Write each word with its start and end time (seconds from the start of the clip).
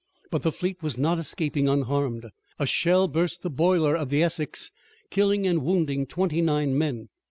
But 0.31 0.41
the 0.41 0.51
fleet 0.51 0.81
was 0.81 0.97
not 0.97 1.19
escaping 1.19 1.69
unharmed. 1.69 2.25
A 2.57 2.65
shell 2.65 3.07
burst 3.07 3.43
the 3.43 3.51
boiler 3.51 3.95
of 3.95 4.09
the 4.09 4.23
Essex, 4.23 4.71
killing 5.11 5.45
and 5.45 5.61
wounding 5.63 6.07
twenty 6.07 6.41
nine 6.41 6.75
men. 6.75 7.09